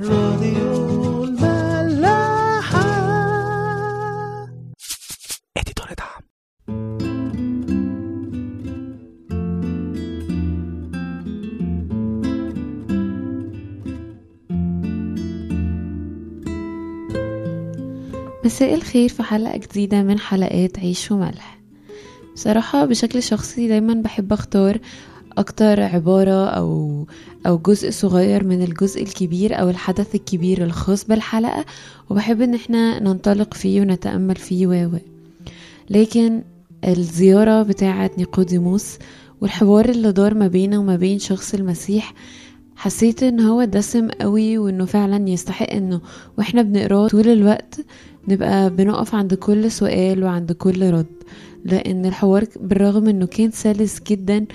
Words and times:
راديو 0.00 1.24
الملاحة. 1.24 2.82
اديتور 5.56 5.86
دعم. 5.98 6.22
مساء 18.44 18.74
الخير 18.74 19.08
في 19.08 19.22
حلقة 19.22 19.56
جديدة 19.56 20.02
من 20.02 20.18
حلقات 20.18 20.78
عيش 20.78 21.10
وملح. 21.10 21.60
بصراحة 22.34 22.84
بشكل 22.84 23.22
شخصي 23.22 23.68
دايما 23.68 23.94
بحب 23.94 24.32
أختار 24.32 24.78
أكتر 25.38 25.80
عبارة 25.82 26.46
أو 26.48 27.04
أو 27.46 27.58
جزء 27.58 27.90
صغير 27.90 28.44
من 28.44 28.62
الجزء 28.62 29.02
الكبير 29.02 29.60
أو 29.60 29.70
الحدث 29.70 30.14
الكبير 30.14 30.64
الخاص 30.64 31.04
بالحلقة 31.04 31.64
وبحب 32.10 32.40
إن 32.42 32.54
إحنا 32.54 32.98
ننطلق 33.02 33.54
فيه 33.54 33.80
ونتأمل 33.80 34.36
فيه 34.36 34.66
و. 34.66 34.90
لكن 35.90 36.42
الزيارة 36.88 37.62
بتاعة 37.62 38.10
نيقوديموس 38.18 38.98
والحوار 39.40 39.88
اللي 39.88 40.12
دار 40.12 40.34
ما 40.34 40.46
بينه 40.48 40.78
وما 40.78 40.96
بين 40.96 41.18
شخص 41.18 41.54
المسيح 41.54 42.14
حسيت 42.76 43.22
إن 43.22 43.40
هو 43.40 43.64
دسم 43.64 44.08
قوي 44.08 44.58
وإنه 44.58 44.84
فعلا 44.84 45.28
يستحق 45.28 45.70
إنه 45.70 46.00
وإحنا 46.38 46.62
بنقراه 46.62 47.08
طول 47.08 47.28
الوقت 47.28 47.80
نبقى 48.28 48.70
بنقف 48.70 49.14
عند 49.14 49.34
كل 49.34 49.70
سؤال 49.70 50.24
وعند 50.24 50.52
كل 50.52 50.90
رد 50.90 51.06
لأن 51.64 52.06
الحوار 52.06 52.44
بالرغم 52.60 53.08
إنه 53.08 53.26
كان 53.26 53.50
سلس 53.50 54.00
جدا 54.06 54.46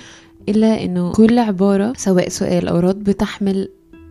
إلا 0.49 0.83
إنه 0.83 1.11
كل 1.11 1.39
عبارة 1.39 1.93
سواء 1.97 2.29
سؤال 2.29 2.67
أو 2.67 2.79
رد 2.79 3.03
بتحمل 3.03 3.69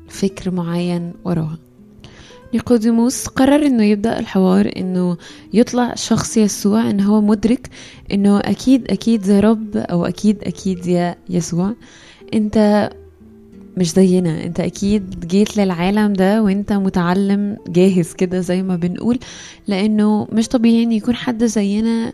فكر 0.09 0.51
معين 0.51 1.13
وراها. 1.25 1.59
نيقوديموس 2.55 3.27
قرر 3.27 3.67
إنه 3.67 3.83
يبدأ 3.83 4.19
الحوار 4.19 4.71
إنه 4.77 5.17
يطلع 5.53 5.95
شخص 5.95 6.37
يسوع 6.37 6.91
إن 6.91 7.01
هو 7.01 7.21
مدرك 7.21 7.71
إنه 8.13 8.39
أكيد 8.39 8.91
أكيد 8.91 9.27
يا 9.27 9.41
رب 9.41 9.77
أو 9.77 10.05
أكيد 10.07 10.39
أكيد 10.45 10.87
يا 10.87 11.17
يسوع. 11.29 11.73
أنت 12.35 12.91
مش 13.77 13.91
زينا 13.93 14.45
أنت 14.45 14.61
أكيد 14.61 15.27
جيت 15.27 15.57
للعالم 15.57 16.13
ده 16.13 16.43
وأنت 16.43 16.73
متعلم 16.73 17.57
جاهز 17.69 18.13
كده 18.13 18.41
زي 18.41 18.63
ما 18.63 18.77
بنقول 18.77 19.19
لأنه 19.69 20.29
مش 20.33 20.49
طبيعي 20.49 20.83
إن 20.83 20.93
يكون 20.93 21.15
حد 21.15 21.45
زينا 21.45 22.13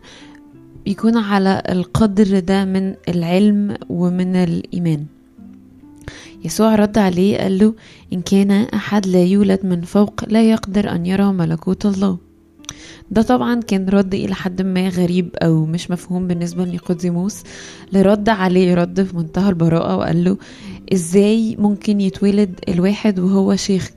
يكون 0.85 1.17
على 1.17 1.63
القدر 1.69 2.39
ده 2.39 2.65
من 2.65 2.95
العلم 3.09 3.77
ومن 3.89 4.35
الإيمان. 4.35 5.05
يسوع 6.45 6.75
رد 6.75 6.97
عليه 6.97 7.37
قال 7.37 7.57
له 7.57 7.73
إن 8.13 8.21
كان 8.21 8.51
أحد 8.51 9.07
لا 9.07 9.23
يولد 9.23 9.59
من 9.65 9.81
فوق 9.81 10.21
لا 10.27 10.49
يقدر 10.49 10.91
أن 10.91 11.05
يرى 11.05 11.33
ملكوت 11.33 11.85
الله. 11.85 12.17
ده 13.11 13.21
طبعا 13.21 13.61
كان 13.61 13.89
رد 13.89 14.13
إلى 14.13 14.35
حد 14.35 14.61
ما 14.61 14.89
غريب 14.89 15.29
أو 15.35 15.65
مش 15.65 15.91
مفهوم 15.91 16.27
بالنسبة 16.27 16.65
لنيقوديموس 16.65 17.43
لرد 17.93 18.29
عليه 18.29 18.73
رد 18.73 19.03
في 19.03 19.17
منتهى 19.17 19.49
البراءة 19.49 19.95
وقال 19.97 20.23
له 20.23 20.37
إزاي 20.93 21.55
ممكن 21.59 22.01
يتولد 22.01 22.59
الواحد 22.69 23.19
وهو 23.19 23.55
شيخ؟ 23.55 23.91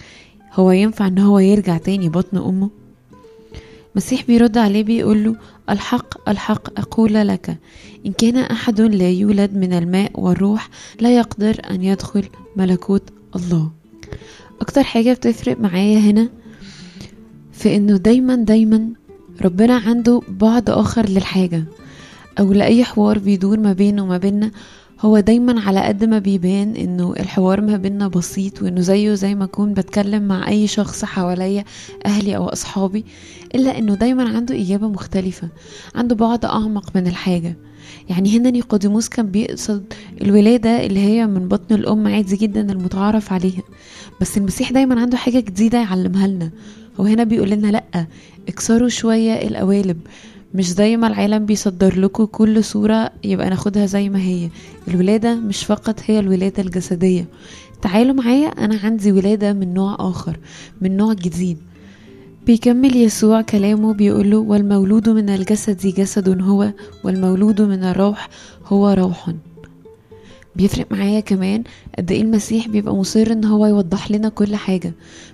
هو 0.52 0.70
ينفع 0.70 1.06
إن 1.06 1.18
هو 1.18 1.38
يرجع 1.38 1.78
تاني 1.78 2.08
بطن 2.08 2.36
أمه؟ 2.36 2.70
مسيح 3.96 4.24
بيرد 4.26 4.58
عليه 4.58 4.82
بيقول 4.82 5.24
له 5.24 5.36
الحق 5.70 6.28
الحق 6.30 6.78
أقول 6.80 7.14
لك 7.14 7.58
إن 8.06 8.12
كان 8.12 8.36
أحد 8.36 8.80
لا 8.80 9.10
يولد 9.10 9.54
من 9.56 9.72
الماء 9.72 10.10
والروح 10.14 10.68
لا 11.00 11.16
يقدر 11.16 11.60
أن 11.70 11.82
يدخل 11.82 12.28
ملكوت 12.56 13.02
الله. 13.36 13.70
أكتر 14.60 14.82
حاجة 14.82 15.12
بتفرق 15.12 15.60
معايا 15.60 15.98
هنا 15.98 16.28
في 17.52 17.76
إنه 17.76 17.96
دايما 17.96 18.34
دايما 18.34 18.88
ربنا 19.42 19.76
عنده 19.76 20.20
بعد 20.28 20.70
آخر 20.70 21.08
للحاجة 21.08 21.64
أو 22.38 22.52
لأي 22.52 22.84
حوار 22.84 23.18
بيدور 23.18 23.60
ما 23.60 23.72
بينه 23.72 24.02
وما 24.02 24.16
بيننا 24.18 24.50
هو 25.00 25.20
دايما 25.20 25.60
على 25.60 25.80
قد 25.80 26.04
ما 26.04 26.18
بيبان 26.18 26.76
إنه 26.76 27.12
الحوار 27.20 27.60
ما 27.60 27.76
بيننا 27.76 28.08
بسيط 28.08 28.62
وإنه 28.62 28.80
زيه 28.80 29.14
زي 29.14 29.34
ما 29.34 29.44
أكون 29.44 29.74
بتكلم 29.74 30.22
مع 30.22 30.48
أي 30.48 30.66
شخص 30.66 31.04
حواليا 31.04 31.64
أهلي 32.06 32.36
أو 32.36 32.48
أصحابي 32.48 33.04
إلا 33.54 33.78
إنه 33.78 33.94
دايما 33.94 34.36
عنده 34.36 34.60
إجابة 34.60 34.88
مختلفة 34.88 35.48
عنده 35.94 36.14
بعد 36.14 36.44
أعمق 36.44 36.96
من 36.96 37.06
الحاجة. 37.06 37.56
يعني 38.08 38.38
هنا 38.38 38.50
نيقوديموس 38.50 39.08
كان 39.08 39.26
بيقصد 39.26 39.92
الولادة 40.22 40.86
اللي 40.86 41.00
هي 41.00 41.26
من 41.26 41.48
بطن 41.48 41.74
الأم 41.74 42.08
عادي 42.08 42.36
جدا 42.36 42.72
المتعارف 42.72 43.32
عليها 43.32 43.62
بس 44.20 44.36
المسيح 44.38 44.72
دايما 44.72 45.00
عنده 45.00 45.16
حاجة 45.16 45.40
جديدة 45.40 45.78
يعلمها 45.78 46.26
لنا. 46.26 46.50
وهنا 46.98 47.24
بيقول 47.24 47.50
لنا 47.50 47.66
لأ 47.68 48.06
اكسروا 48.48 48.88
شوية 48.88 49.32
القوالب. 49.32 50.00
مش 50.56 50.72
زي 50.72 50.96
ما 50.96 51.06
العالم 51.06 51.46
بيصدر 51.46 52.00
لكم 52.00 52.24
كل 52.24 52.64
صورة 52.64 53.10
يبقى 53.24 53.50
ناخدها 53.50 53.86
زي 53.86 54.08
ما 54.08 54.18
هي. 54.18 54.48
الولادة 54.88 55.34
مش 55.34 55.64
فقط 55.64 56.00
هي 56.06 56.18
الولادة 56.18 56.62
الجسدية. 56.62 57.26
تعالوا 57.82 58.14
معايا 58.14 58.48
أنا 58.48 58.78
عندي 58.84 59.12
ولادة 59.12 59.52
من 59.52 59.74
نوع 59.74 59.96
آخر 60.00 60.38
من 60.80 60.96
نوع 60.96 61.12
جديد. 61.12 61.58
بيكمل 62.46 62.96
يسوع 62.96 63.42
كلامه 63.42 63.94
بيقوله 63.94 64.38
والمولود 64.38 65.08
من 65.08 65.30
الجسد 65.30 65.86
جسد 65.86 66.42
هو 66.42 66.72
والمولود 67.04 67.62
من 67.62 67.84
الروح 67.84 68.28
هو 68.66 68.90
روح. 68.90 69.30
بيفرق 70.56 70.86
معايا 70.92 71.20
كمان 71.20 71.64
قد 71.98 72.12
إيه 72.12 72.22
المسيح 72.22 72.68
بيبقى 72.68 72.94
مصر 72.96 73.32
إن 73.32 73.44
هو 73.44 73.66
يوضح 73.66 74.10
لنا 74.10 74.28
كل 74.28 74.56
حاجة. 74.56 74.92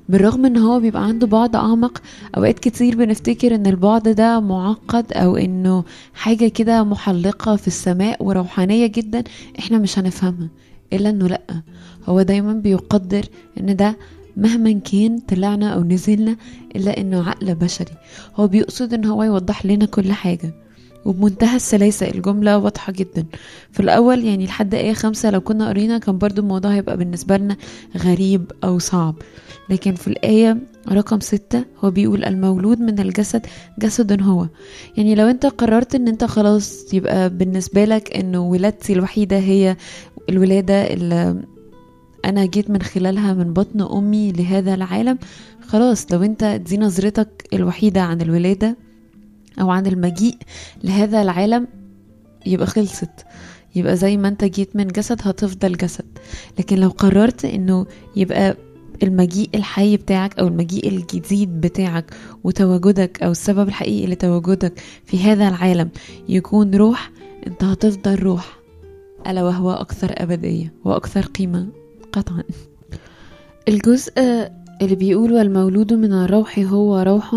بالرغم 0.08 0.46
إن 0.46 0.56
هو 0.56 0.80
بيبقى 0.80 1.04
عنده 1.04 1.26
بعد 1.26 1.56
أعمق 1.56 2.02
أوقات 2.36 2.58
كتير 2.58 2.96
بنفتكر 2.96 3.54
إن 3.54 3.66
البعد 3.66 4.08
ده 4.08 4.40
معقد 4.40 5.12
أو 5.12 5.36
إنه 5.36 5.84
حاجة 6.14 6.48
كده 6.48 6.84
محلقة 6.84 7.56
في 7.56 7.66
السماء 7.66 8.24
وروحانية 8.24 8.86
جدا 8.86 9.24
إحنا 9.58 9.78
مش 9.78 9.98
هنفهمها 9.98 10.48
إلا 10.92 11.10
إنه 11.10 11.26
لأ. 11.26 11.62
هو 12.06 12.22
دايما 12.22 12.52
بيقدر 12.52 13.24
إن 13.60 13.76
ده 13.76 13.96
مهما 14.36 14.72
كان 14.72 15.18
طلعنا 15.18 15.68
أو 15.74 15.82
نزلنا 15.82 16.36
إلا 16.76 17.00
إنه 17.00 17.28
عقل 17.28 17.54
بشري. 17.54 17.92
هو 18.36 18.46
بيقصد 18.46 18.94
إن 18.94 19.04
هو 19.04 19.22
يوضح 19.22 19.66
لنا 19.66 19.84
كل 19.86 20.12
حاجة. 20.12 20.54
وبمنتهى 21.04 21.56
السلاسة 21.56 22.08
الجملة 22.10 22.58
واضحة 22.58 22.92
جدا. 22.92 23.26
في 23.72 23.80
الأول 23.80 24.24
يعني 24.24 24.46
لحد 24.46 24.74
آية 24.74 24.92
خمسة 24.92 25.30
لو 25.30 25.40
كنا 25.40 25.68
قرينا 25.68 25.98
كان 25.98 26.18
برضو 26.18 26.40
الموضوع 26.42 26.70
هيبقى 26.72 26.96
بالنسبة 26.96 27.36
لنا 27.36 27.56
غريب 27.96 28.52
أو 28.64 28.78
صعب. 28.78 29.14
لكن 29.70 29.94
في 29.94 30.08
الآية 30.08 30.56
رقم 30.92 31.20
ستة 31.20 31.64
هو 31.84 31.90
بيقول 31.90 32.24
المولود 32.24 32.80
من 32.80 32.98
الجسد 32.98 33.46
جسد 33.78 34.22
هو. 34.22 34.46
يعني 34.96 35.14
لو 35.14 35.26
أنت 35.26 35.46
قررت 35.46 35.94
إن 35.94 36.08
أنت 36.08 36.24
خلاص 36.24 36.94
يبقى 36.94 37.30
بالنسبة 37.30 37.84
لك 37.84 38.16
إنه 38.16 38.38
ولادتي 38.40 38.92
الوحيدة 38.92 39.38
هي 39.38 39.76
الولادة 40.28 40.92
اللي 40.92 41.42
أنا 42.24 42.44
جيت 42.46 42.70
من 42.70 42.82
خلالها 42.82 43.34
من 43.34 43.52
بطن 43.52 43.80
أمي 43.80 44.32
لهذا 44.32 44.74
العالم 44.74 45.18
خلاص 45.66 46.12
لو 46.12 46.22
أنت 46.22 46.44
دي 46.44 46.78
نظرتك 46.78 47.28
الوحيدة 47.52 48.00
عن 48.02 48.20
الولادة 48.20 48.76
أو 49.60 49.70
عن 49.70 49.86
المجيء 49.86 50.36
لهذا 50.84 51.22
العالم 51.22 51.68
يبقى 52.46 52.66
خلصت. 52.66 53.26
يبقى 53.74 53.96
زي 53.96 54.16
ما 54.16 54.28
أنت 54.28 54.44
جيت 54.44 54.76
من 54.76 54.86
جسد 54.88 55.20
هتفضل 55.22 55.72
جسد. 55.76 56.18
لكن 56.58 56.76
لو 56.78 56.88
قررت 56.88 57.44
إنه 57.44 57.86
يبقى 58.16 58.56
المجيء 59.02 59.50
الحي 59.54 59.96
بتاعك 59.96 60.38
أو 60.38 60.46
المجيء 60.48 60.88
الجديد 60.88 61.60
بتاعك 61.60 62.14
وتواجدك 62.44 63.22
أو 63.22 63.30
السبب 63.30 63.68
الحقيقي 63.68 64.06
لتواجدك 64.06 64.80
في 65.04 65.18
هذا 65.18 65.48
العالم 65.48 65.88
يكون 66.28 66.74
روح 66.74 67.10
أنت 67.46 67.64
هتفضل 67.64 68.14
روح 68.14 68.58
ألا 69.26 69.42
وهو 69.42 69.70
أكثر 69.72 70.14
أبدية 70.18 70.72
وأكثر 70.84 71.26
قيمة 71.26 71.66
قطعا. 72.12 72.42
الجزء 73.68 74.12
اللي 74.82 74.94
بيقول 74.94 75.32
والمولود 75.32 75.92
من 75.92 76.12
الروح 76.12 76.58
هو 76.58 76.98
روح 77.02 77.36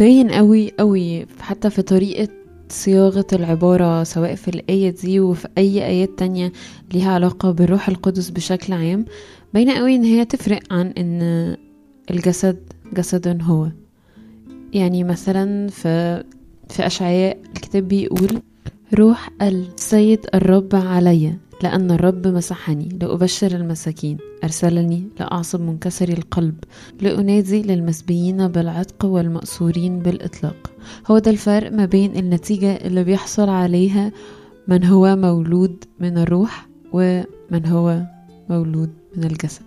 باين 0.00 0.30
قوي 0.30 0.72
قوي 0.78 1.26
حتى 1.40 1.70
في 1.70 1.82
طريقة 1.82 2.28
صياغة 2.68 3.26
العبارة 3.32 4.04
سواء 4.04 4.34
في 4.34 4.48
الآية 4.48 4.90
دي 4.90 5.20
وفي 5.20 5.48
أي 5.58 5.86
آيات 5.86 6.10
تانية 6.18 6.52
ليها 6.92 7.12
علاقة 7.12 7.50
بالروح 7.50 7.88
القدس 7.88 8.30
بشكل 8.30 8.72
عام 8.72 9.04
باينة 9.54 9.78
قوي 9.78 9.94
إن 9.96 10.04
هي 10.04 10.24
تفرق 10.24 10.60
عن 10.72 10.86
إن 10.86 11.22
الجسد 12.10 12.58
جسد 12.92 13.42
هو. 13.42 13.68
يعني 14.72 15.04
مثلا 15.04 15.68
في 15.68 16.24
في 16.68 16.86
أشعياء 16.86 17.38
الكتاب 17.56 17.88
بيقول 17.88 18.42
روح 18.94 19.30
السيد 19.42 20.26
الرب 20.34 20.74
علي. 20.74 21.36
لأن 21.62 21.90
الرب 21.90 22.26
مسحني 22.26 22.98
لأبشر 23.00 23.52
المساكين. 23.52 24.16
أرسلني 24.44 25.08
لأعصب 25.20 25.60
منكسري 25.60 26.12
القلب 26.12 26.54
لأنادي 27.00 27.62
للمسبيين 27.62 28.48
بالعتق 28.48 29.04
والمأسورين 29.04 29.98
بالإطلاق. 29.98 30.70
هو 31.10 31.18
ده 31.18 31.30
الفرق 31.30 31.72
ما 31.72 31.84
بين 31.84 32.16
النتيجة 32.16 32.76
اللي 32.76 33.04
بيحصل 33.04 33.48
عليها 33.48 34.12
من 34.68 34.84
هو 34.84 35.16
مولود 35.16 35.84
من 36.00 36.18
الروح 36.18 36.68
ومن 36.92 37.66
هو 37.66 38.02
مولود 38.50 38.90
من 39.16 39.24
الجسد. 39.24 39.62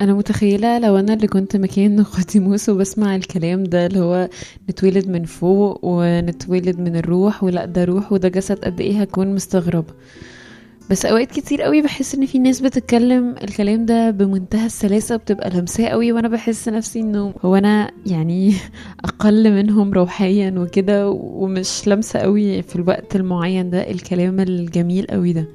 أنا 0.00 0.14
متخيلة 0.14 0.78
لو 0.78 0.96
أنا 0.96 1.14
اللي 1.14 1.26
كنت 1.26 1.56
مكان 1.56 1.96
نقديموس 2.00 2.68
وبسمع 2.68 3.16
الكلام 3.16 3.64
ده 3.64 3.86
اللي 3.86 4.00
هو 4.00 4.28
نتولد 4.70 5.08
من 5.08 5.24
فوق 5.24 5.78
ونتولد 5.82 6.78
من 6.78 6.96
الروح 6.96 7.44
ولا 7.44 7.64
ده 7.64 7.84
روح 7.84 8.12
وده 8.12 8.28
جسد 8.28 8.58
قد 8.58 8.80
إيه 8.80 9.00
هكون 9.00 9.34
مستغربة. 9.34 9.94
بس 10.90 11.06
أوقات 11.06 11.30
كتير 11.30 11.62
قوي 11.62 11.82
بحس 11.82 12.14
إن 12.14 12.26
في 12.26 12.38
ناس 12.38 12.60
بتتكلم 12.60 13.34
الكلام 13.44 13.86
ده 13.86 14.10
بمنتهى 14.10 14.66
السلاسة 14.66 15.16
بتبقى 15.16 15.50
لمساه 15.50 15.88
قوي 15.88 16.12
وأنا 16.12 16.28
بحس 16.28 16.68
نفسي 16.68 17.00
إنه 17.00 17.34
هو 17.44 17.56
أنا 17.56 17.90
يعني 18.06 18.54
أقل 19.04 19.52
منهم 19.52 19.92
روحيا 19.92 20.54
وكده 20.58 21.10
ومش 21.10 21.88
لمسة 21.88 22.18
قوي 22.18 22.62
في 22.62 22.76
الوقت 22.76 23.16
المعين 23.16 23.70
ده 23.70 23.90
الكلام 23.90 24.40
الجميل 24.40 25.06
قوي 25.06 25.32
ده. 25.32 25.46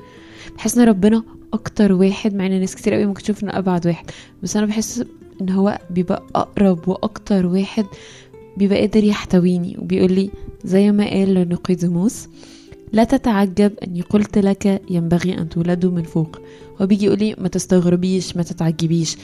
بحس 0.58 0.78
إن 0.78 0.88
ربنا 0.88 1.24
أكتر 1.54 1.94
واحد 1.94 2.36
مع 2.36 2.46
إن 2.46 2.60
ناس 2.60 2.76
كتير 2.76 2.94
قوي 2.94 3.06
ممكن 3.06 3.24
تشوف 3.24 3.44
إنه 3.44 3.58
أبعد 3.58 3.88
واحد 3.88 4.06
بس 4.44 4.58
أنا 4.58 4.66
بحس 4.66 5.04
إن 5.42 5.50
هو 5.50 5.80
بيبقى 5.90 6.24
أقرب 6.36 6.88
وأكتر 6.88 7.46
واحد 7.46 7.86
بيبقى 8.58 8.80
قادر 8.80 9.04
يحتويني 9.04 9.78
وبيقول 9.80 10.12
لي 10.12 10.30
زي 10.64 10.92
ما 10.92 11.10
قال 11.10 11.34
لنقيدموس 11.34 12.28
لا 12.94 13.04
تتعجب 13.04 13.72
أني 13.88 14.02
قلت 14.02 14.38
لك 14.38 14.82
ينبغي 14.90 15.38
أن 15.38 15.50
تولدوا 15.50 15.92
من 15.92 16.04
فوق. 16.04 16.40
هو 16.82 16.86
بيجي 16.88 17.06
يقول 17.06 17.20
لي 17.20 17.36
ما 17.38 17.48
تستغربيش 17.48 18.38
ما 18.38 18.44
تتعجبيش. 18.44 19.18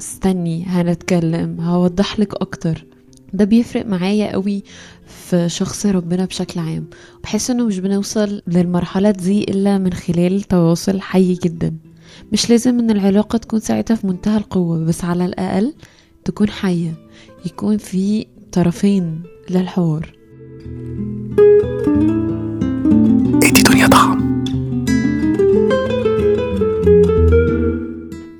استني 0.00 0.64
هنتكلم 0.64 1.60
هوضح 1.60 2.20
لك 2.20 2.34
أكتر. 2.34 2.84
ده 3.32 3.44
بيفرق 3.44 3.86
معايا 3.86 4.32
قوي 4.32 4.62
في 5.06 5.48
شخص 5.48 5.86
ربنا 5.86 6.24
بشكل 6.24 6.60
عام. 6.60 6.86
بحس 7.22 7.50
إنه 7.50 7.66
مش 7.66 7.78
بنوصل 7.78 8.42
للمرحلة 8.46 9.10
دي 9.10 9.44
إلا 9.44 9.78
من 9.78 9.92
خلال 9.92 10.42
تواصل 10.42 11.00
حي 11.00 11.34
جدا. 11.34 11.74
مش 12.32 12.50
لازم 12.50 12.78
إن 12.78 12.90
العلاقة 12.90 13.36
تكون 13.36 13.60
ساعتها 13.60 13.94
في 13.94 14.06
منتهى 14.06 14.36
القوة 14.36 14.84
بس 14.84 15.04
على 15.04 15.24
الأقل 15.24 15.74
تكون 16.24 16.48
حية 16.48 16.94
يكون 17.46 17.76
في 17.76 18.26
طرفين 18.52 19.22
للحوار. 19.50 20.12
ادي 20.66 21.71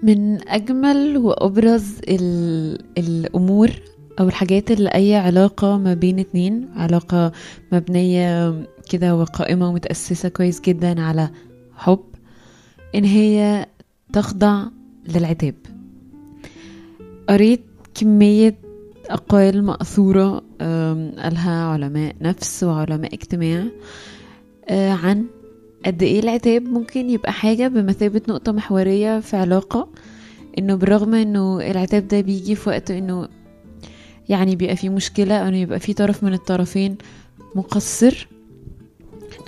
من 0.02 0.48
أجمل 0.48 1.16
وأبرز 1.18 1.92
ال- 2.08 2.78
الأمور 2.98 3.70
أو 4.20 4.28
الحاجات 4.28 4.70
اللي 4.70 4.88
أي 4.88 5.16
علاقة 5.16 5.78
ما 5.78 5.94
بين 5.94 6.18
اتنين 6.18 6.68
علاقة 6.76 7.32
مبنية 7.72 8.54
كده 8.90 9.16
وقائمة 9.16 9.68
ومتأسسة 9.68 10.28
كويس 10.28 10.60
جدا 10.60 11.00
على 11.00 11.30
حب 11.76 12.00
إن 12.94 13.04
هي 13.04 13.66
تخضع 14.12 14.64
للعتاب. 15.08 15.54
قريت 17.28 17.60
كمية 17.94 18.54
أقوال 19.10 19.64
مأثورة 19.64 20.42
قالها 21.18 21.64
علماء 21.64 22.14
نفس 22.20 22.62
وعلماء 22.64 23.14
اجتماع 23.14 23.64
آه، 24.68 24.90
عن 24.90 25.24
قد 25.86 26.02
إيه 26.02 26.20
العتاب 26.20 26.62
ممكن 26.62 27.10
يبقى 27.10 27.32
حاجة 27.32 27.68
بمثابة 27.68 28.22
نقطة 28.28 28.52
محورية 28.52 29.20
في 29.20 29.36
علاقة؟ 29.36 29.88
إنه 30.58 30.74
بالرغم 30.74 31.14
إنه 31.14 31.60
العتاب 31.70 32.08
ده 32.08 32.20
بيجي 32.20 32.54
في 32.54 32.68
وقت 32.68 32.90
إنه 32.90 33.28
يعني 34.28 34.56
بيبقى 34.56 34.76
في 34.76 34.88
مشكلة 34.88 35.34
أو 35.36 35.48
إنه 35.48 35.56
يبقى 35.56 35.80
في 35.80 35.92
طرف 35.94 36.22
من 36.24 36.32
الطرفين 36.32 36.96
مقصر 37.54 38.28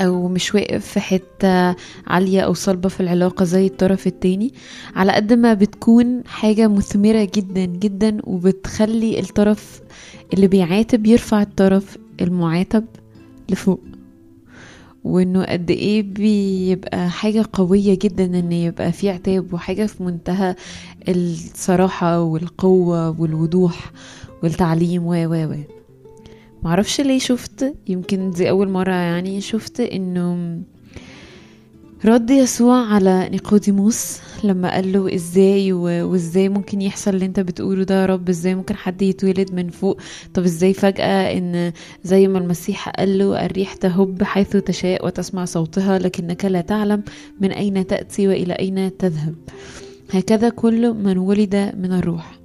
أو 0.01 0.29
مش 0.29 0.55
واقف 0.55 0.87
في 0.87 1.01
حتة 1.01 1.77
عالية 2.07 2.41
أو 2.41 2.55
صلبة 2.55 2.89
في 2.89 3.01
العلاقة 3.01 3.45
زي 3.45 3.67
الطرف 3.67 4.07
التاني 4.07 4.55
على 4.97 5.13
قد 5.13 5.33
ما 5.33 5.55
بتكون 5.55 6.23
حاجة 6.27 6.69
مثمرة 6.69 7.29
جدا 7.35 7.65
جدا 7.65 8.19
وبتخلي 8.25 9.21
الطرف 9.21 9.81
اللي 10.35 10.47
بيعاتب 10.47 11.07
يرفع 11.07 11.43
الطرف 11.43 11.99
المعاتب 12.21 12.85
لفوق. 13.51 13.81
وإنه 15.05 15.45
قد 15.45 15.71
إيه 15.71 16.03
بيبقى 16.03 17.11
حاجة 17.11 17.45
قوية 17.53 17.99
جدا 18.03 18.25
إن 18.25 18.53
يبقى 18.53 18.93
في 18.93 19.11
عتاب 19.11 19.55
وحاجة 19.55 19.87
في 19.87 20.03
منتهى 20.03 20.55
الصراحة 21.09 22.21
والقوة 22.21 23.21
والوضوح 23.21 23.93
والتعليم 24.43 25.07
و 25.07 25.13
و 25.15 25.35
و. 25.53 25.55
معرفش 26.63 27.01
ليه 27.01 27.19
شفت 27.19 27.75
يمكن 27.89 28.31
دي 28.31 28.51
أول 28.51 28.69
مرة 28.69 28.93
يعني 28.93 29.41
شفت 29.41 29.81
إنه 29.81 30.59
رد 32.05 32.31
يسوع 32.31 32.87
على 32.87 33.29
نيقوديموس 33.29 34.19
لما 34.45 34.75
قال 34.75 34.93
له 34.93 35.15
إزاي 35.15 35.73
وإزاي 35.73 36.49
ممكن 36.49 36.83
يحصل 36.83 37.15
اللي 37.15 37.27
أنت 37.27 37.41
بتقوله 37.41 37.83
ده 37.85 38.01
يا 38.01 38.07
رب؟ 38.07 38.29
إزاي 38.29 38.55
ممكن 38.55 38.77
حد 38.77 39.03
يتولد 39.03 39.53
من 39.53 39.69
فوق؟ 39.71 40.01
طب 40.35 40.43
إزاي 40.45 40.73
فجأة 40.75 41.39
إن 41.39 41.73
زي 42.05 42.29
ما 42.29 42.39
المسيح 42.39 42.89
قال 42.89 43.19
له 43.19 43.47
الريح 43.47 43.75
تهب 43.75 44.23
حيث 44.23 44.57
تشاء 44.57 45.07
وتسمع 45.07 45.45
صوتها 45.45 45.99
لكنك 45.99 46.45
لا 46.45 46.61
تعلم 46.61 47.03
من 47.41 47.53
أين 47.53 47.87
تأتي 47.87 48.29
وإلى 48.29 48.53
أين 48.55 48.97
تذهب. 48.97 49.35
هكذا 50.13 50.49
كل 50.49 50.95
من 50.95 51.19
ولد 51.19 51.73
من 51.79 51.93
الروح. 51.93 52.39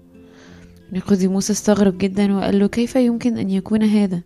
نيقوديموس 0.93 1.51
استغرب 1.51 1.97
جدا 1.97 2.35
وقال 2.35 2.59
له 2.59 2.67
كيف 2.67 2.95
يمكن 2.95 3.37
أن 3.37 3.49
يكون 3.49 3.83
هذا؟ 3.83 4.21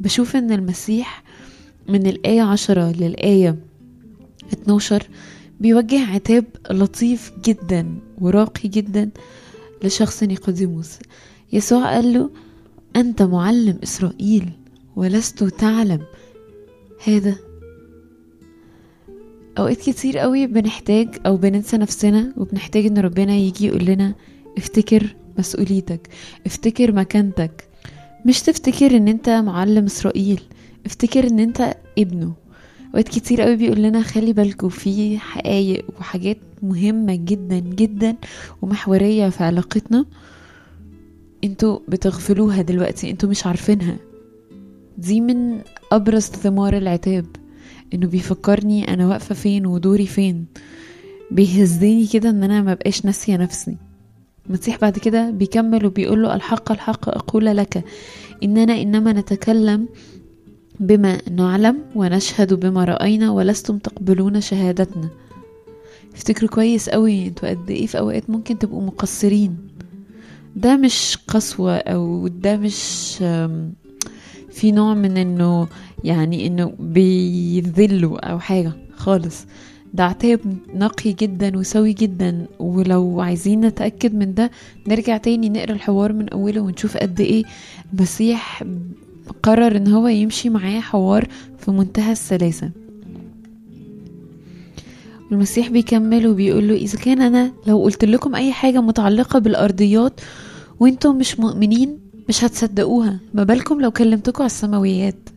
بشوف 0.00 0.36
إن 0.36 0.52
المسيح 0.52 1.22
من 1.88 2.06
الآية 2.06 2.42
عشرة 2.42 2.92
للآية 2.92 3.56
12 4.52 5.08
بيوجه 5.60 6.06
عتاب 6.06 6.44
لطيف 6.70 7.32
جدا 7.44 7.98
وراقي 8.18 8.68
جدا 8.68 9.10
لشخص 9.84 10.22
نيقوديموس. 10.22 10.98
يسوع 11.52 11.94
قال 11.94 12.12
له 12.12 12.30
أنت 12.96 13.22
معلم 13.22 13.78
إسرائيل 13.82 14.50
ولست 14.96 15.44
تعلم 15.44 16.00
هذا. 17.04 17.36
أوقات 19.58 19.76
كتير 19.76 20.18
قوي 20.18 20.46
بنحتاج 20.46 21.08
أو 21.26 21.36
بننسى 21.36 21.76
نفسنا 21.76 22.32
وبنحتاج 22.36 22.86
إن 22.86 22.98
ربنا 22.98 23.34
يجي 23.34 23.66
يقول 23.66 23.84
لنا 23.84 24.14
افتكر 24.58 25.16
مسؤوليتك 25.38 26.08
افتكر 26.46 26.92
مكانتك. 26.92 27.68
مش 28.26 28.42
تفتكر 28.42 28.96
إن 28.96 29.08
أنت 29.08 29.28
معلم 29.28 29.84
إسرائيل 29.84 30.40
افتكر 30.86 31.26
إن 31.26 31.38
أنت 31.38 31.74
ابنه. 31.98 32.39
أوقات 32.90 33.08
كتير 33.08 33.40
قوي 33.40 33.56
بيقول 33.56 33.82
لنا 33.82 34.02
خلي 34.02 34.32
بالكوا 34.32 34.68
في 34.68 35.18
حقايق 35.18 35.84
وحاجات 36.00 36.36
مهمة 36.62 37.14
جدا 37.14 37.58
جدا 37.58 38.16
ومحورية 38.62 39.28
في 39.28 39.44
علاقتنا. 39.44 40.06
أنتوا 41.44 41.78
بتغفلوها 41.88 42.62
دلوقتي 42.62 43.10
أنتوا 43.10 43.28
مش 43.28 43.46
عارفينها. 43.46 43.96
دي 44.98 45.20
من 45.20 45.58
أبرز 45.92 46.22
ثمار 46.22 46.76
العتاب 46.76 47.26
إنه 47.94 48.06
بيفكرني 48.06 48.94
أنا 48.94 49.06
واقفة 49.08 49.34
فين 49.34 49.66
ودوري 49.66 50.06
فين. 50.06 50.46
بيهزني 51.30 52.06
كده 52.06 52.30
إن 52.30 52.42
أنا 52.44 52.60
مبقاش 52.62 53.04
ناسية 53.04 53.36
نفسي. 53.36 53.76
المسيح 54.46 54.78
بعد 54.78 54.98
كده 54.98 55.30
بيكمل 55.30 55.86
وبيقول 55.86 56.22
له 56.22 56.34
الحق 56.34 56.72
الحق 56.72 57.08
أقول 57.08 57.44
لك 57.44 57.84
إننا 58.42 58.82
إنما 58.82 59.12
نتكلم 59.12 59.88
بما 60.80 61.18
نعلم 61.30 61.78
ونشهد 61.94 62.54
بما 62.54 62.84
رأينا 62.84 63.30
ولستم 63.30 63.78
تقبلون 63.78 64.40
شهادتنا. 64.40 65.08
افتكروا 66.14 66.50
كويس 66.50 66.88
قوي 66.88 67.26
أنتوا 67.26 67.50
قد 67.50 67.70
إيه 67.70 67.86
في 67.86 67.98
أوقات 67.98 68.30
ممكن 68.30 68.58
تبقوا 68.58 68.82
مقصرين. 68.82 69.56
ده 70.56 70.76
مش 70.76 71.18
قسوة 71.28 71.76
أو 71.76 72.28
ده 72.28 72.56
مش 72.56 73.16
في 74.50 74.72
نوع 74.72 74.94
من 74.94 75.16
إنه 75.16 75.68
يعني 76.04 76.46
إنه 76.46 76.72
بيذلوا 76.78 78.30
أو 78.30 78.38
حاجة 78.38 78.72
خالص. 78.96 79.46
ده 79.94 80.04
عتاب 80.04 80.40
نقي 80.74 81.12
جدا 81.12 81.58
وسوي 81.58 81.92
جدا. 81.92 82.46
ولو 82.58 83.20
عايزين 83.20 83.60
نتأكد 83.60 84.14
من 84.14 84.34
ده 84.34 84.50
نرجع 84.88 85.16
تاني 85.16 85.48
نقرأ 85.48 85.72
الحوار 85.72 86.12
من 86.12 86.28
أوله 86.28 86.60
ونشوف 86.60 86.96
قد 86.96 87.20
إيه 87.20 87.44
المسيح 87.92 88.64
قرر 89.42 89.76
إن 89.76 89.88
هو 89.88 90.08
يمشي 90.08 90.48
معاه 90.50 90.80
حوار 90.80 91.28
في 91.58 91.70
منتهى 91.70 92.12
السلاسة. 92.12 92.70
المسيح 95.32 95.68
بيكمل 95.68 96.26
وبيقول 96.26 96.68
له 96.68 96.74
إذا 96.74 96.98
كان 96.98 97.20
أنا 97.22 97.52
لو 97.66 97.82
قلت 97.82 98.04
لكم 98.04 98.34
أي 98.34 98.52
حاجة 98.52 98.80
متعلقة 98.80 99.38
بالأرضيات 99.38 100.20
وإنتم 100.80 101.18
مش 101.18 101.40
مؤمنين 101.40 101.98
مش 102.28 102.44
هتصدقوها 102.44 103.18
ما 103.34 103.44
بالكم 103.44 103.80
لو 103.80 103.90
كلمتكم 103.90 104.42
على 104.42 104.50
السماويات. 104.50 105.28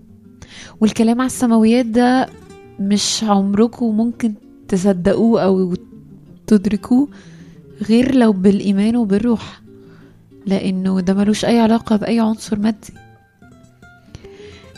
والكلام 0.82 1.22
على 1.22 1.28
السماويات 1.28 1.86
ده 1.86 2.30
مش 2.80 3.24
عمركم 3.24 3.98
ممكن 3.98 4.34
تصدقوه 4.68 5.44
أو 5.44 5.74
تدركوه 6.48 7.08
غير 7.90 8.16
لو 8.16 8.32
بالإيمان 8.34 8.96
وبالروح 8.96 9.62
لأنه 10.46 11.00
ده 11.00 11.14
ملوش 11.14 11.46
أي 11.46 11.60
علاقة 11.60 11.96
بأي 11.96 12.20
عنصر 12.20 12.60
مادي. 12.60 12.94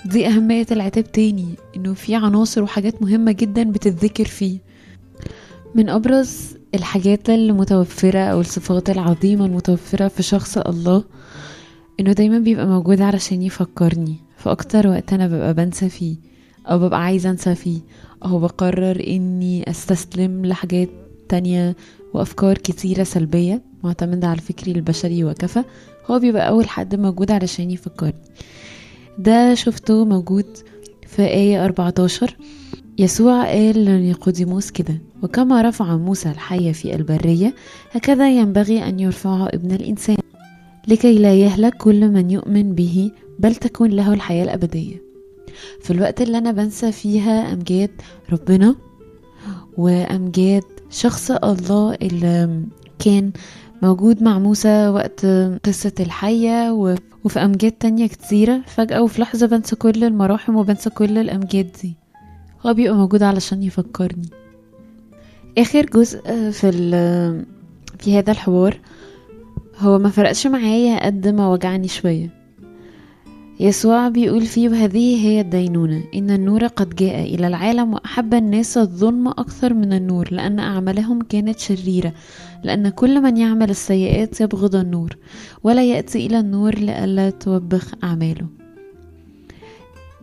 دي 0.06 0.28
أهمية 0.28 0.66
العتاب 0.72 1.12
تاني 1.12 1.56
إنه 1.76 1.94
في 1.94 2.16
عناصر 2.16 2.64
وحاجات 2.64 3.02
مهمة 3.02 3.32
جدا 3.32 3.64
بتتذكر 3.72 4.26
فيه. 4.26 4.60
من 5.76 5.90
أبرز 5.90 6.58
الحاجات 6.76 7.30
المتوفرة 7.30 8.20
أو 8.20 8.42
الصفات 8.42 8.90
العظيمة 8.90 9.46
المتوفرة 9.46 10.08
في 10.08 10.24
شخص 10.24 10.58
الله 10.58 11.04
إنه 12.00 12.14
دايما 12.14 12.40
بيبقى 12.40 12.68
موجود 12.68 13.02
علشان 13.02 13.42
يفكرني. 13.42 14.16
في 14.38 14.52
أكتر 14.52 14.88
وقت 14.88 15.14
أنا 15.14 15.28
ببقى 15.28 15.54
بنسى 15.54 15.90
فيه 15.90 16.16
أو 16.66 16.80
ببقى 16.80 17.04
عايزة 17.04 17.30
أنسى 17.30 17.56
فيه. 17.56 17.80
أو 18.26 18.40
بقرر 18.40 19.04
إني 19.08 19.70
أستسلم 19.70 20.46
لحاجات 20.46 20.90
تانية 21.30 21.76
وأفكار 22.14 22.58
كتيرة 22.58 23.04
سلبية 23.04 23.62
معتمدة 23.84 24.28
على 24.28 24.38
الفكري 24.38 24.72
البشري 24.72 25.24
وكفى. 25.24 25.64
هو 26.12 26.20
بيبقى 26.20 26.48
أول 26.50 26.70
حد 26.70 26.96
موجود 26.96 27.32
علشان 27.32 27.72
يفكرني. 27.72 28.14
ده 29.20 29.54
شفته 29.56 30.06
موجود 30.06 30.46
في 31.08 31.22
آية 31.22 31.66
14 31.66 32.38
يسوع 32.98 33.46
قال 33.46 33.86
لنيقوديموس 33.86 34.72
كده 34.72 35.02
وكما 35.24 35.62
رفع 35.62 35.98
موسى 35.98 36.30
الحية 36.32 36.72
في 36.72 36.96
البرية 36.96 37.56
هكذا 37.92 38.30
ينبغي 38.38 38.84
أن 38.90 39.00
يرفعه 39.00 39.48
ابن 39.48 39.72
الإنسان 39.72 40.18
لكي 40.88 41.18
لا 41.18 41.34
يهلك 41.36 41.74
كل 41.78 42.10
من 42.10 42.32
يؤمن 42.32 42.76
به 42.76 43.12
بل 43.40 43.56
تكون 43.56 43.90
له 43.90 44.14
الحياة 44.14 44.44
الأبدية. 44.44 45.02
في 45.82 45.92
الوقت 45.92 46.22
اللي 46.22 46.38
أنا 46.38 46.52
بنسى 46.52 46.92
فيها 46.92 47.54
أمجاد 47.54 47.92
ربنا 48.32 48.76
وأمجاد 49.78 50.64
شخص 50.90 51.32
الله 51.32 51.94
اللي 52.02 52.64
كان 53.00 53.32
موجود 53.86 54.24
مع 54.24 54.40
موسى 54.40 54.88
وقت 54.88 55.26
قصة 55.66 55.94
الحية 56.00 56.72
وفي 57.24 57.40
أمجاد 57.40 57.72
تانية 57.72 58.08
كتيرة. 58.08 58.62
فجأة 58.68 59.02
وفي 59.02 59.22
لحظة 59.22 59.48
بنسى 59.48 59.76
كل 59.76 60.04
المراحم 60.04 60.56
وبنسى 60.56 60.90
كل 60.90 61.18
الأمجاد 61.18 61.70
دي. 61.84 61.96
هو 62.66 62.74
بيبقى 62.74 62.96
موجود 62.96 63.24
علشان 63.24 63.64
يفكرني. 63.64 64.30
آخر 65.58 65.86
جزء 65.86 66.20
في 66.52 66.72
في 68.00 68.18
هذا 68.18 68.32
الحوار 68.32 68.80
هو 69.80 70.00
ما 70.00 70.10
فرقش 70.10 70.48
معايا 70.48 71.06
قد 71.06 71.28
ما 71.28 71.48
وجعني 71.48 71.88
شوية. 71.88 72.45
يسوع 73.60 74.10
بيقول 74.10 74.46
فيه 74.46 74.70
وهذه 74.70 75.26
هي 75.28 75.42
الدينونة 75.42 76.04
إن 76.16 76.32
النور 76.32 76.68
قد 76.68 76.96
جاء 76.96 77.36
إلى 77.36 77.48
العالم 77.48 77.94
وأحب 77.94 78.34
الناس 78.34 78.78
الظلم 78.78 79.28
أكثر 79.28 79.74
من 79.74 79.94
النور 79.94 80.28
لأن 80.32 80.60
أعمالهم 80.60 81.22
كانت 81.22 81.60
شريرة 81.60 82.14
لأن 82.64 82.90
كل 82.90 83.22
من 83.22 83.38
يعمل 83.38 83.70
السيئات 83.70 84.42
يبغض 84.42 84.76
النور 84.76 85.18
ولا 85.64 85.84
يأتي 85.84 86.26
إلى 86.26 86.40
النور 86.40 86.76
لئلا 86.76 87.30
توبخ 87.30 87.94
أعماله. 88.04 88.48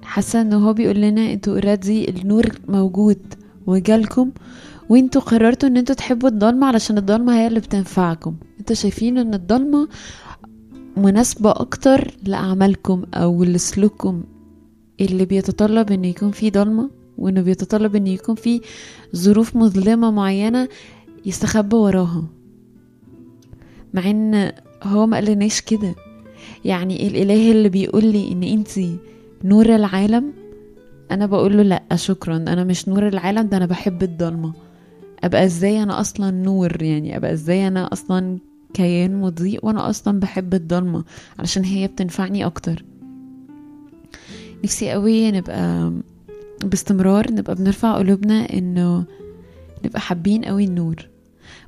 حاسة 0.03 0.41
إنه 0.41 0.69
هو 0.69 0.73
بيقول 0.73 0.97
لنا 1.01 1.33
أنتوا 1.33 1.55
اوريدي 1.55 2.11
النور 2.11 2.47
موجود 2.69 3.19
وجالكم 3.67 4.31
وأنتوا 4.89 5.21
قررتوا 5.21 5.69
إن 5.69 5.77
أنتوا 5.77 5.95
تحبوا 5.95 6.29
الضلمة 6.29 6.67
علشان 6.67 6.99
الضلمة 6.99 7.37
هي 7.37 7.47
اللي 7.47 7.61
بتنفعكم. 7.61 8.35
أنتوا 8.61 8.77
شايفين 8.77 9.19
إن 9.19 9.35
الضلمة 9.35 9.89
مناسبة 10.97 11.51
أكتر 11.51 12.11
لأعمالكم 12.25 13.03
أو 13.15 13.45
لسلوككم 13.45 14.23
اللي 15.01 15.25
بيتطلب 15.25 15.93
إن 15.93 16.05
يكون 16.05 16.31
في 16.31 16.51
ضلمة 16.51 16.91
وإنه 17.19 17.41
بيتطلب 17.41 17.97
إن 17.97 18.07
يكون 18.07 18.35
في 18.35 18.61
ظروف 19.17 19.57
مظلمة 19.57 20.11
معينة 20.11 20.69
يستخبى 21.27 21.77
وراها. 21.77 22.25
مع 23.95 24.11
إن 24.11 24.53
هو 24.83 25.07
ما 25.07 25.17
قالناش 25.17 25.61
كده. 25.61 25.95
يعني 26.65 27.07
الإله 27.09 27.51
اللي 27.53 27.69
بيقول 27.69 28.05
لي 28.07 28.33
إن 28.33 28.43
انتي 28.43 28.97
نور 29.45 29.75
العالم 29.75 30.33
أنا 31.11 31.27
بقول 31.27 31.57
له 31.57 31.63
لأ 31.63 31.83
شكرا 31.97 32.37
أنا 32.37 32.65
مش 32.65 32.89
نور 32.89 33.09
العالم 33.09 33.49
ده 33.49 33.57
أنا 33.57 33.67
بحب 33.67 34.03
الضلمه 34.03 34.53
أبقى 35.25 35.45
إزاي 35.45 35.83
أنا 35.83 36.01
أصلا 36.01 36.31
نور؟ 36.31 36.83
يعني 36.83 37.17
أبقى 37.17 37.33
إزاي 37.33 37.69
أنا 37.69 37.93
أصلا 37.93 38.39
كيان 38.75 39.21
مضيء 39.21 39.67
وأنا 39.67 39.91
أصلا 39.91 40.21
بحب 40.21 40.55
الضلمة 40.55 41.05
علشان 41.39 41.65
هي 41.65 41.87
بتنفعني 41.87 42.47
أكتر. 42.47 42.85
نفسي 44.65 44.91
قوي 44.91 45.31
نبقى 45.31 45.93
باستمرار 46.65 47.33
نبقى 47.33 47.55
بنرفع 47.55 47.99
قلوبنا 47.99 48.53
إنه 48.53 49.05
نبقى 49.85 50.01
حابين 50.01 50.45
قوي 50.45 50.65
النور. 50.65 51.09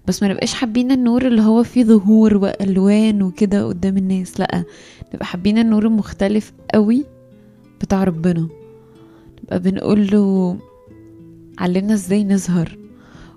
بس 0.07 0.23
ما 0.23 0.29
نبقاش 0.29 0.55
حابين 0.55 0.91
النور 0.91 1.27
اللي 1.27 1.43
هو 1.43 1.63
فيه 1.63 1.85
ظهور 1.85 2.37
وألوان 2.37 3.23
وكده 3.23 3.67
قدام 3.67 3.97
الناس 3.97 4.41
لأ 4.41 4.65
نبقى 5.15 5.27
حابين 5.27 5.59
النور 5.59 5.87
المختلف 5.87 6.53
قوي 6.75 7.05
بتاع 7.81 8.05
ربنا. 8.05 8.49
نبقى 9.45 9.61
بنقول 9.61 10.07
له 10.13 10.57
علمنا 11.59 11.95
إزاي 11.95 12.25
نظهر 12.25 12.79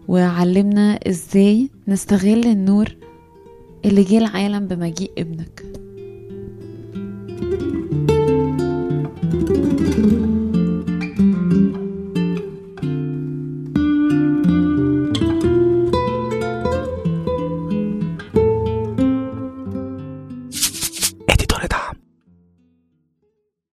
وعلمنا 0.08 1.00
إزاي 1.10 1.70
نستغل 1.88 2.46
النور 2.46 2.96
اللي 3.88 4.03
جه 4.03 4.17
العالم 4.17 4.67
بمجيء 4.67 5.12
ابنك. 5.17 5.63